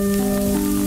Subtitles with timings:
[0.00, 0.79] Música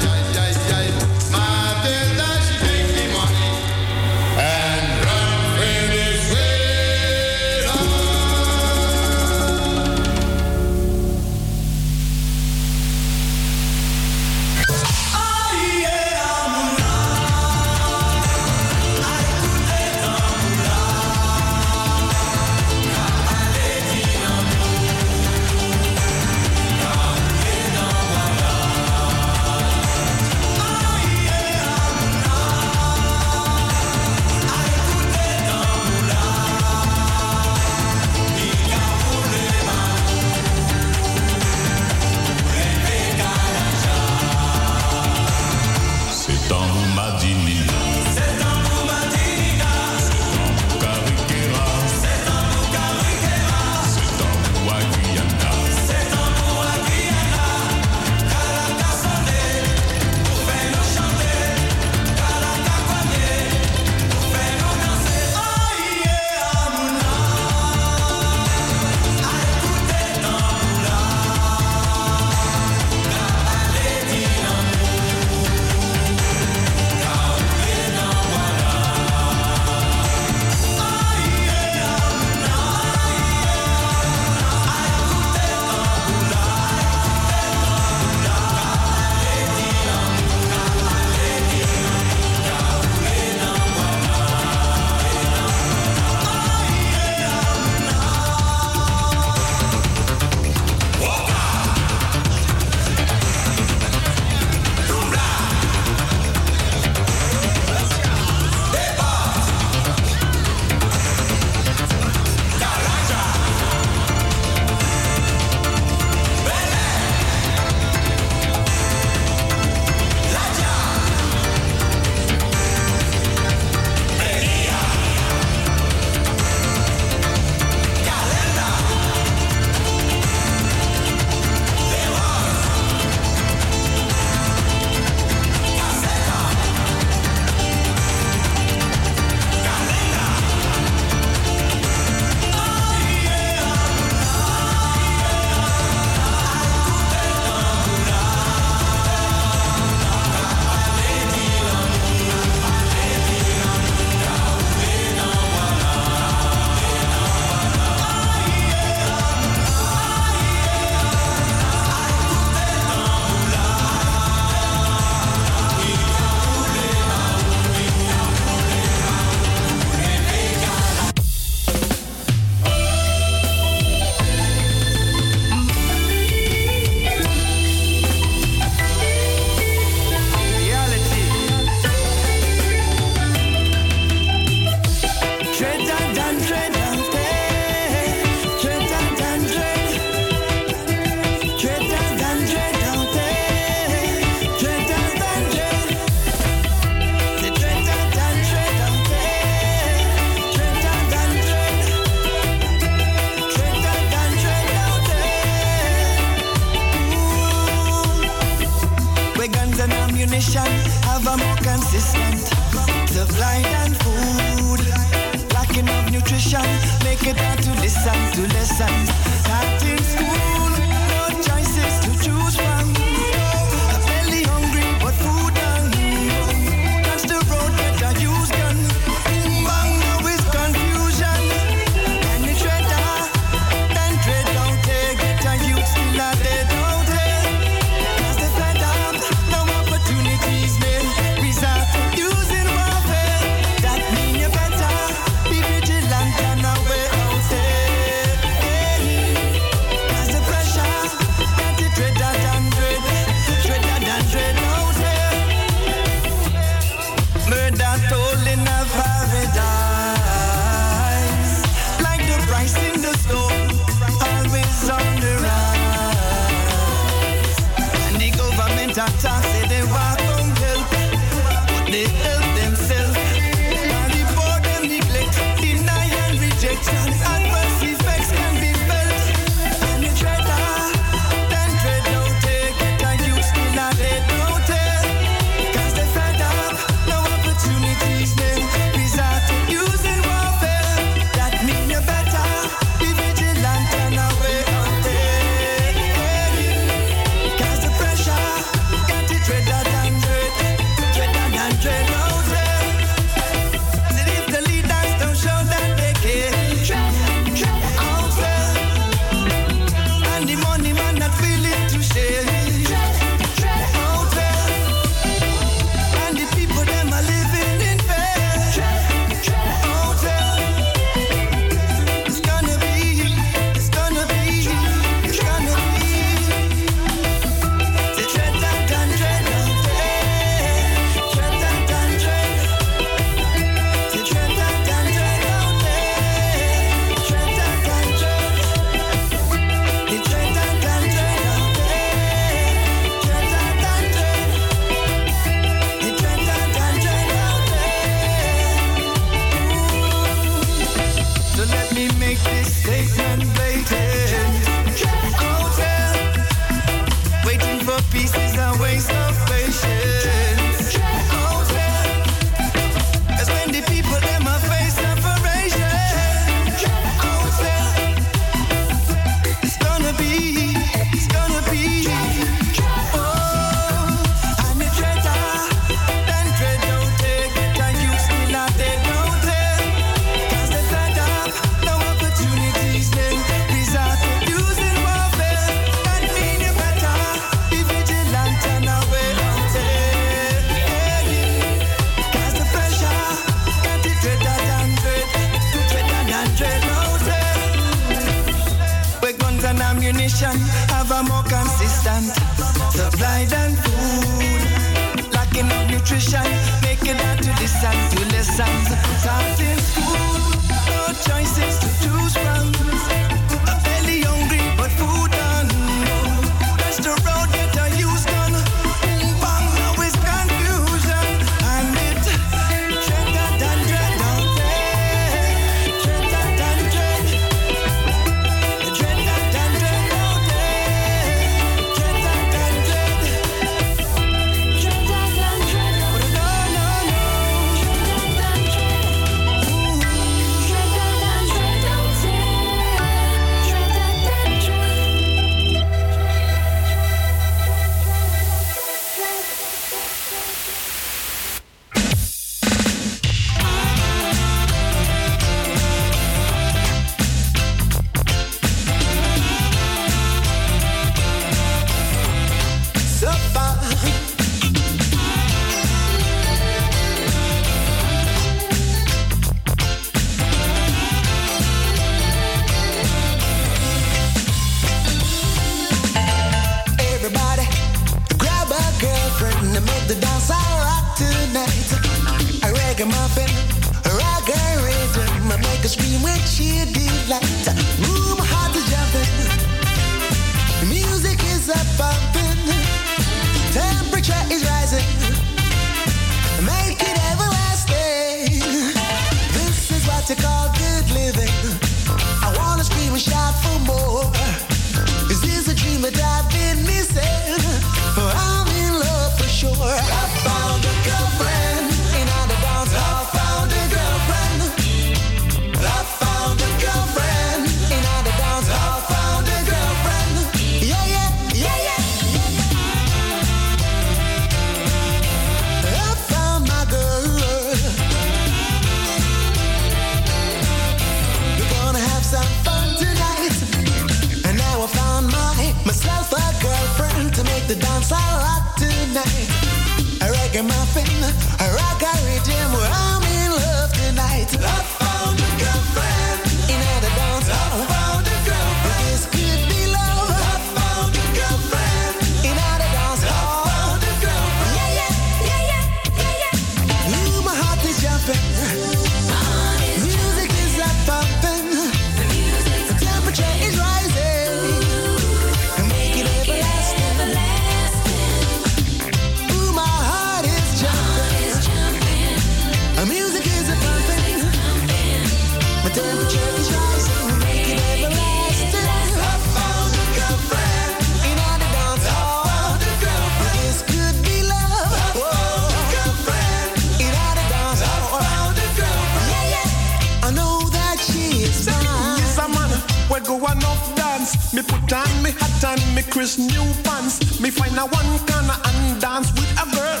[596.02, 597.40] me Chris new pants.
[597.40, 600.00] Me find a one corner and dance with a girl.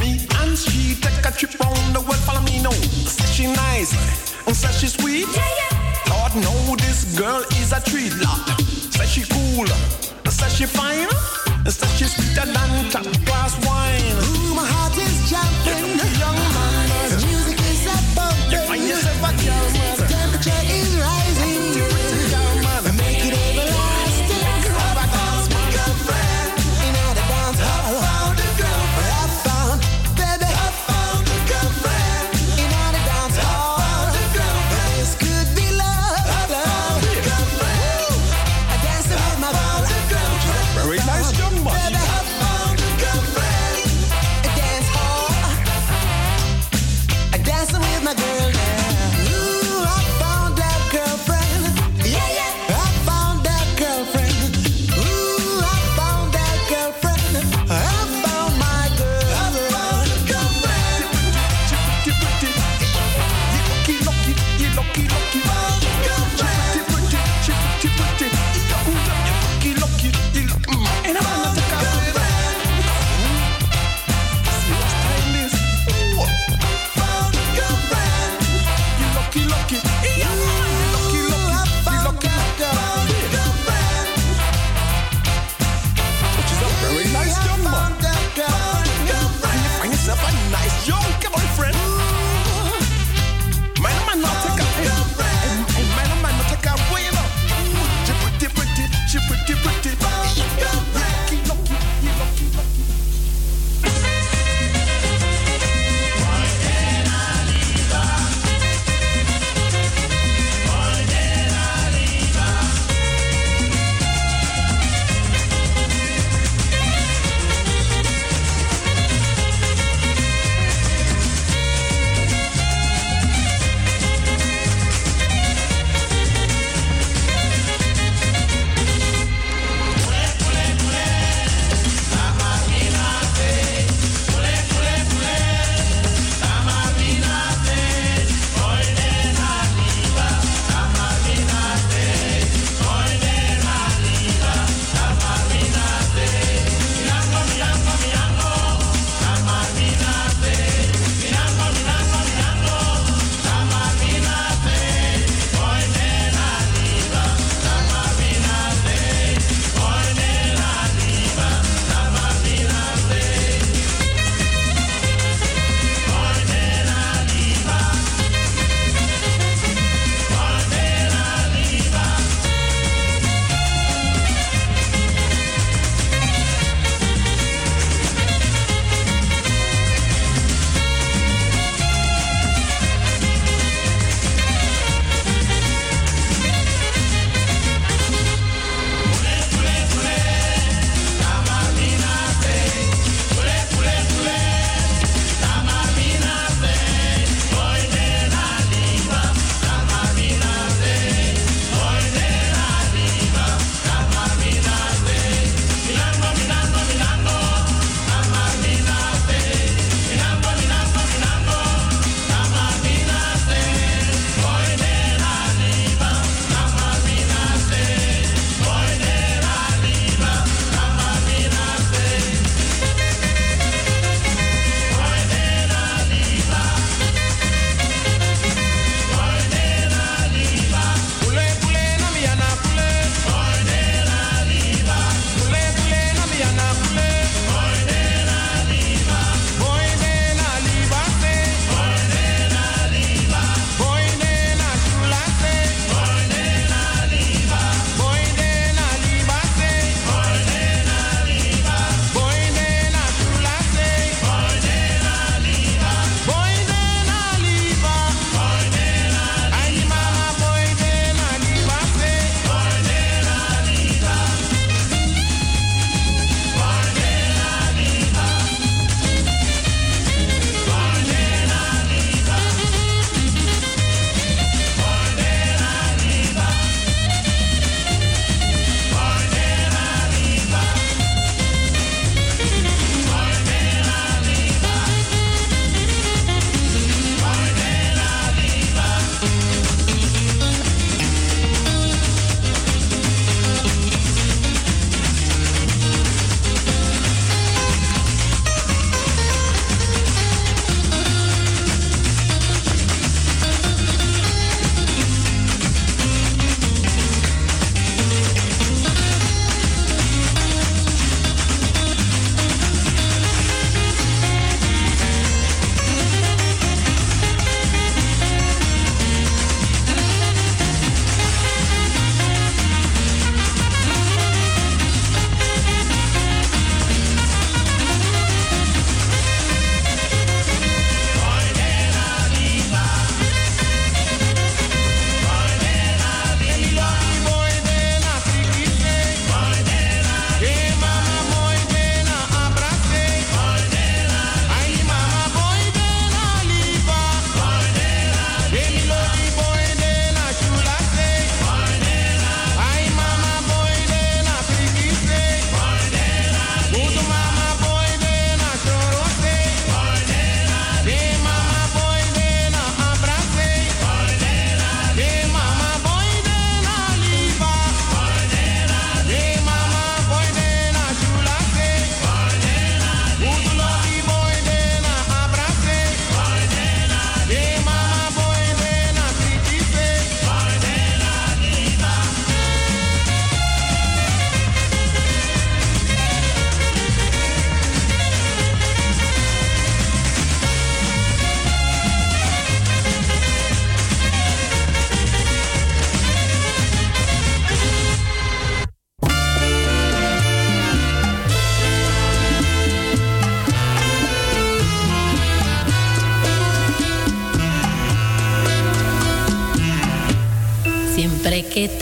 [0.00, 2.22] Me and she take a trip round the world.
[2.26, 2.70] Follow me now.
[2.70, 3.92] Say she nice
[4.46, 5.26] and say she sweet.
[5.34, 6.14] Yeah, yeah.
[6.14, 8.14] Lord know this girl is a treat.
[8.16, 8.41] Love.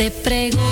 [0.01, 0.70] Te pregunto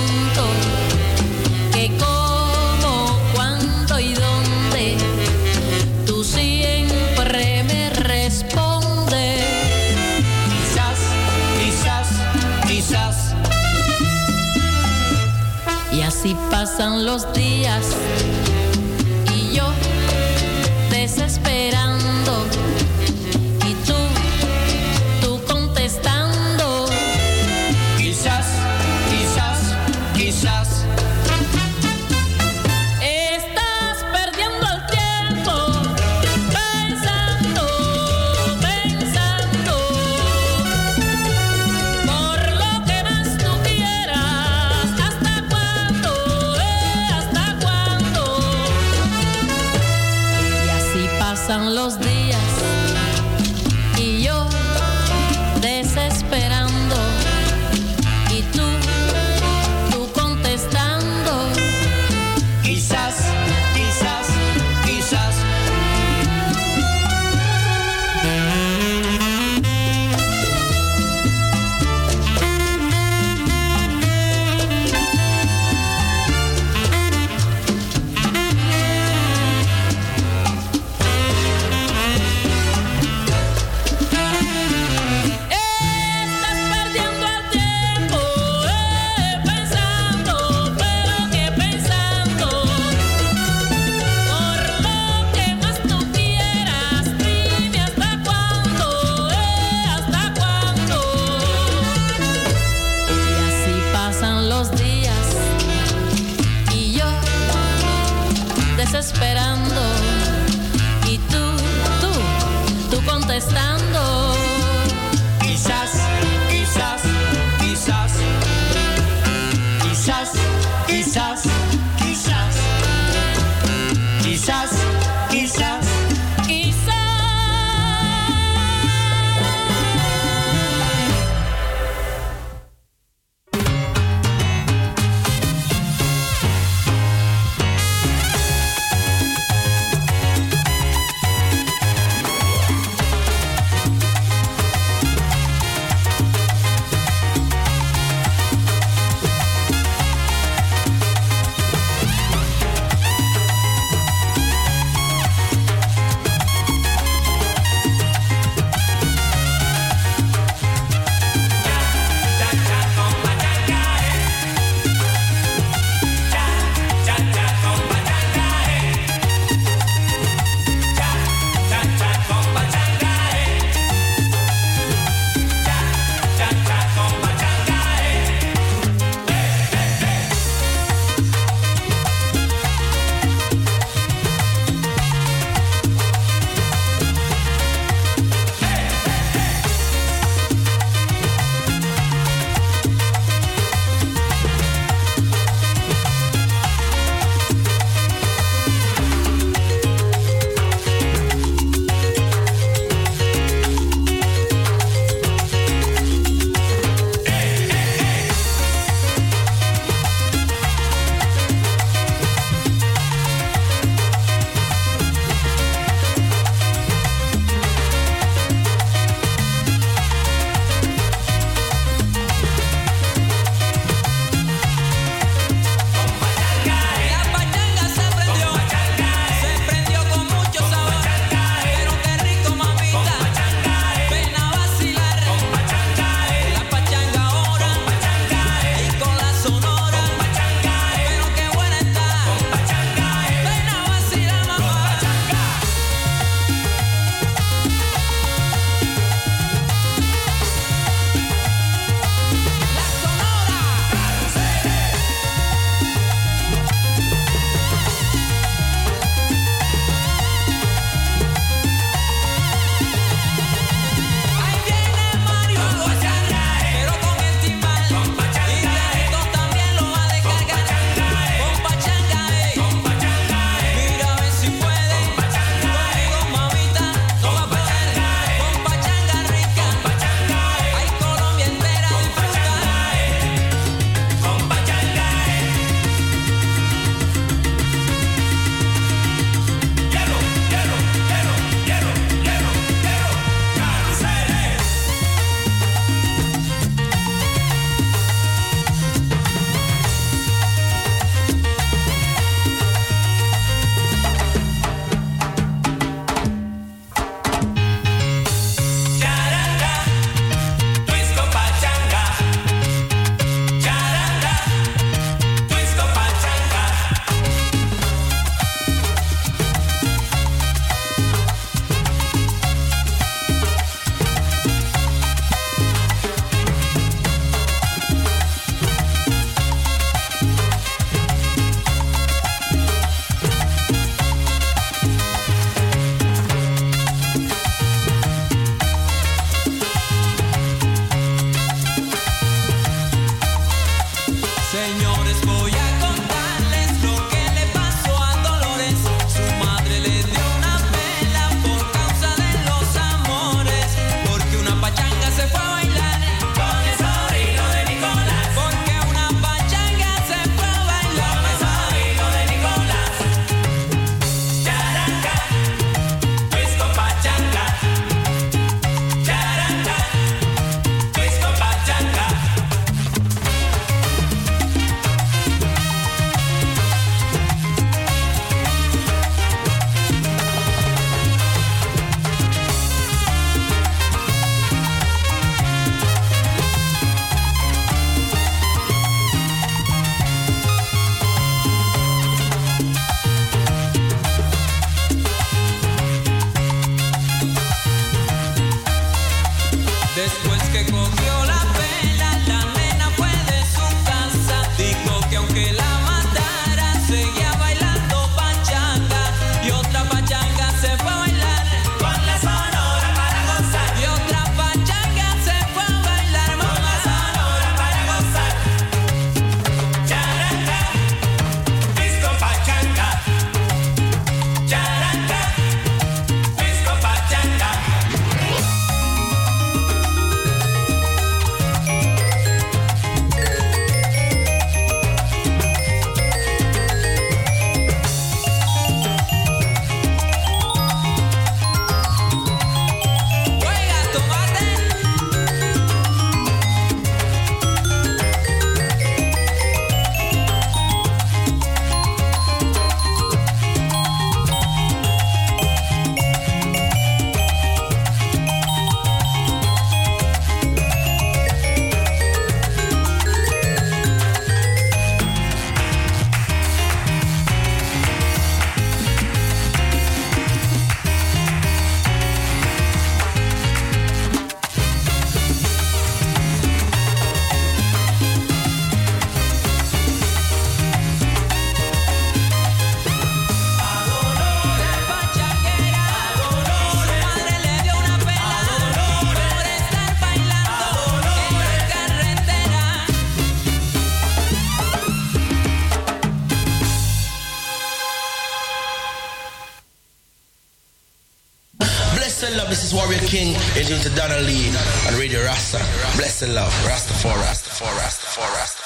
[503.94, 504.48] Donna Lee
[504.88, 505.58] on Radio Rasta.
[505.96, 508.57] Blessed love, Rastafari, Rastafari, Rastafari, Rastafari, Rastafari.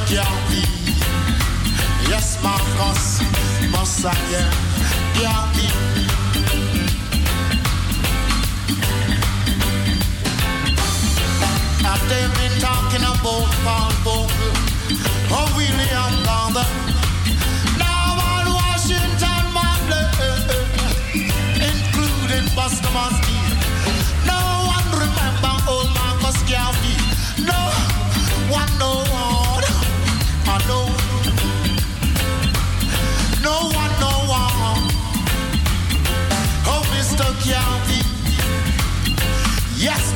[0.00, 0.16] Mr.
[0.16, 0.64] Garvey.
[2.08, 3.20] Yes, Marcus,
[3.70, 4.50] Messiah.
[11.82, 14.30] And they've been talking about Paul Bogle,
[15.32, 16.89] oh, William Gordon.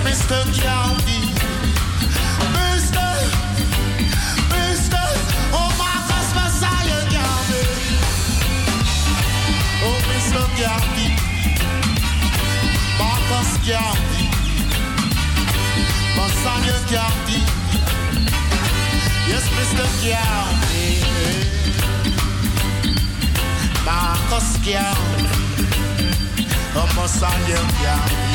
[0.04, 0.38] Mr.
[0.60, 1.20] County.
[2.54, 3.08] Mr.
[4.52, 5.02] Mr.
[5.52, 7.64] Oh my gosh, Messiah County.
[9.84, 10.42] Oh Mr.
[10.60, 11.08] County.
[13.00, 14.24] Marcus County.
[16.16, 17.40] Messiah County.
[19.30, 19.86] Yes, Mr.
[20.04, 20.88] County.
[23.86, 25.28] Marcus County.
[26.76, 28.33] Oh, Messiah County.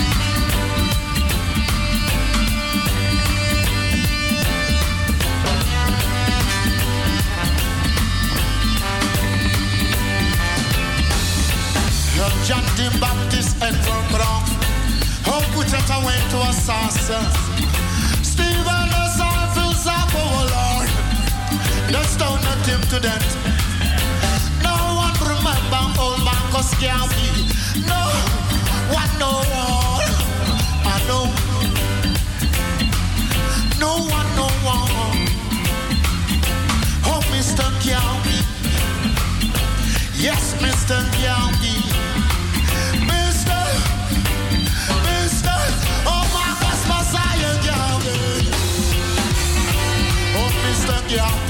[12.50, 14.42] John the Baptist and John Brown.
[15.22, 17.22] How put it away to a saucer.
[18.26, 20.90] Stephen the disciples up, oh Lord.
[21.94, 23.22] Let's don't let him to that.
[24.66, 27.30] No one remember old Marcus Garvey.
[27.86, 28.02] No
[28.98, 30.10] one no one,
[30.90, 31.30] I know.
[33.78, 34.90] No one no one.
[37.06, 37.70] Oh, Mr.
[37.86, 38.42] Garvey.
[40.18, 40.98] Yes, Mr.
[41.22, 41.79] Garvey.
[51.10, 51.49] yeah.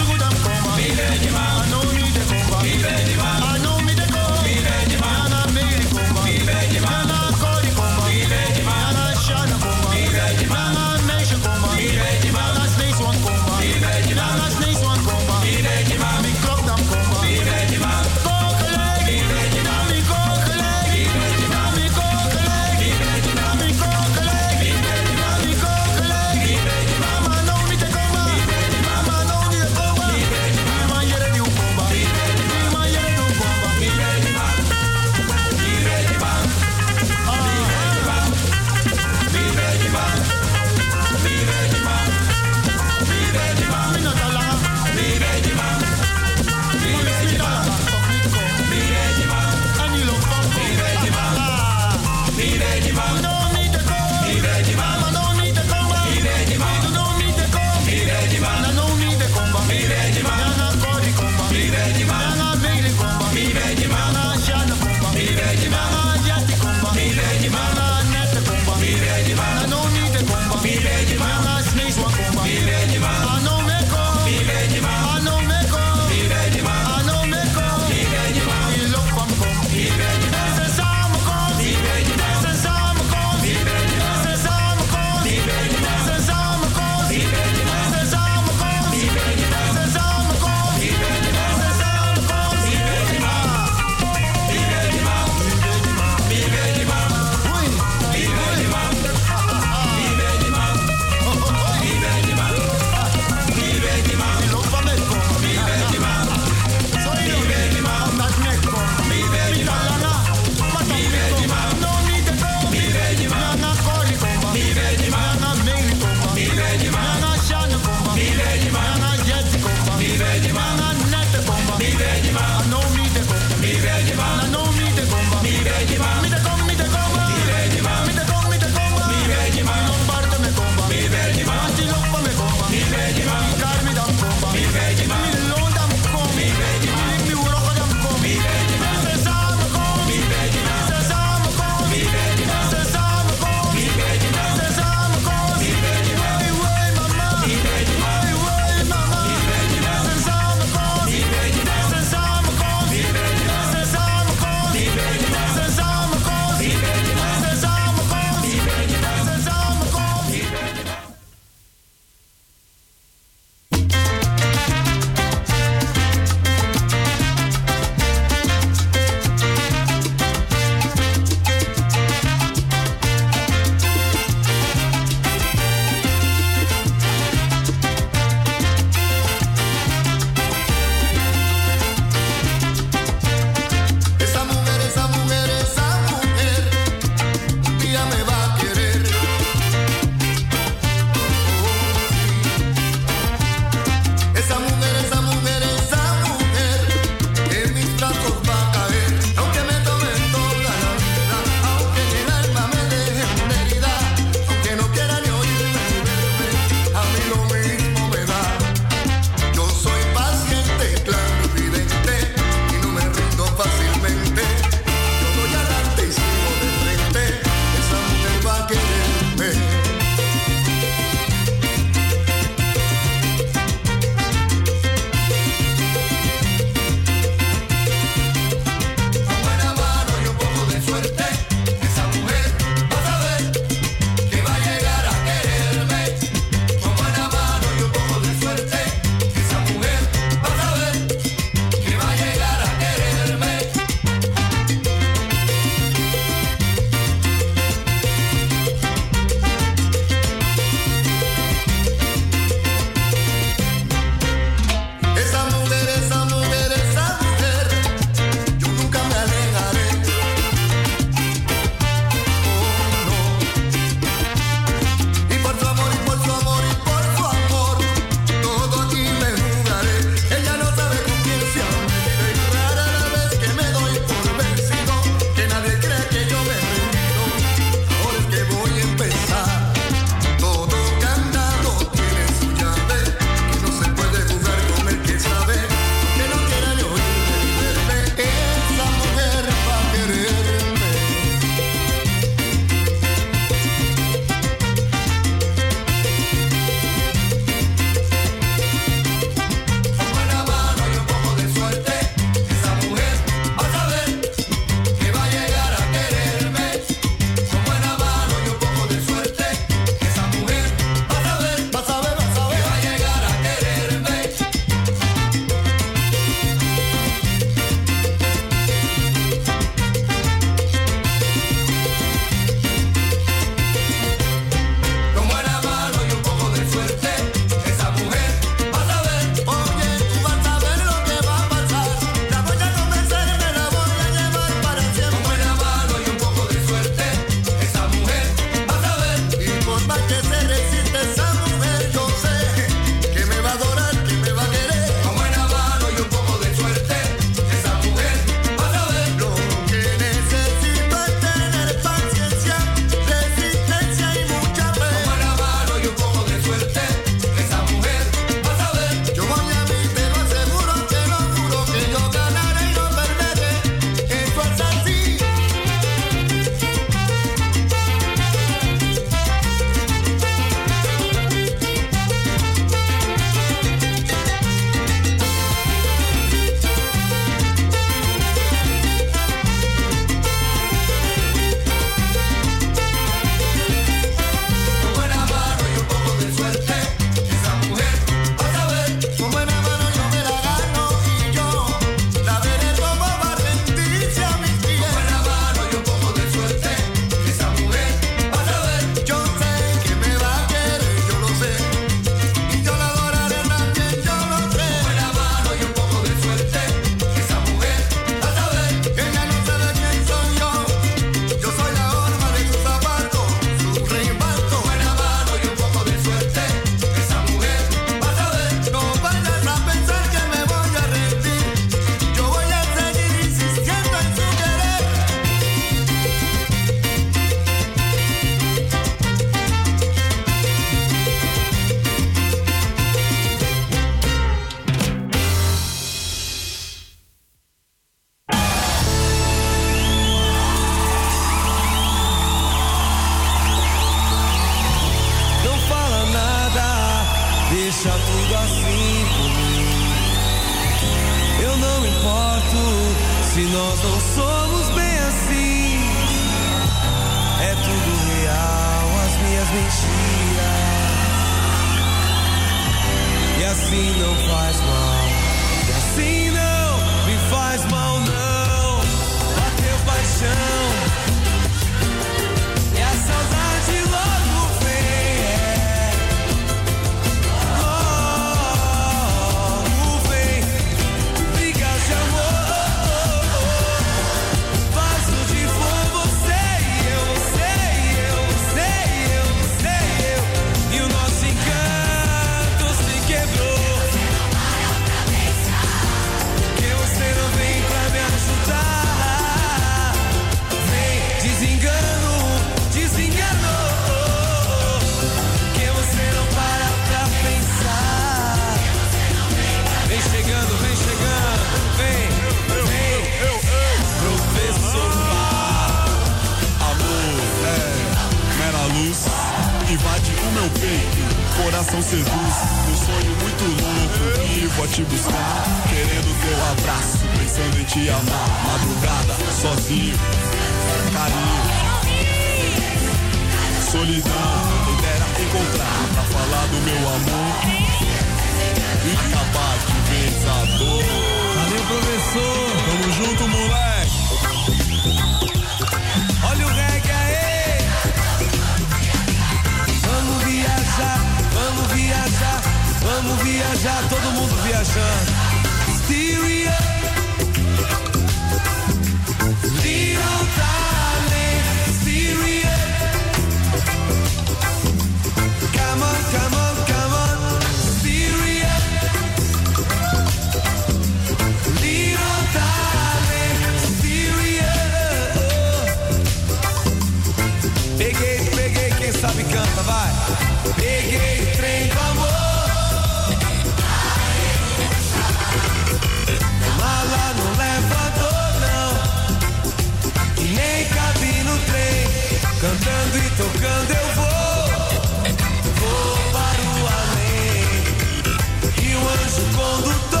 [599.31, 600.00] Condutor,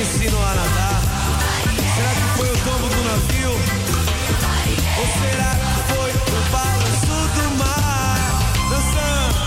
[0.00, 0.72] te ensinam a nadar?
[0.72, 1.00] Tá?
[1.94, 3.52] Será que foi o tombo do navio?
[4.98, 8.20] Ou será que foi o balanço do mar?
[8.70, 9.38] Dançando,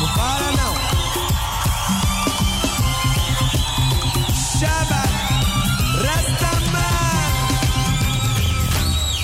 [0.00, 0.74] não para não.
[4.58, 5.02] Chaba,
[6.00, 7.28] resta mar.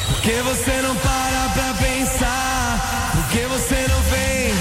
[0.09, 2.69] Porque você não para pra pensar?
[3.15, 4.55] Porque você não vem?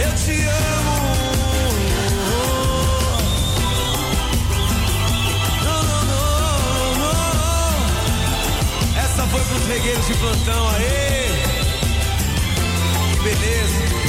[0.00, 0.75] Eu te amo.
[9.68, 11.26] De plantão, aê!
[13.10, 14.05] Que beleza!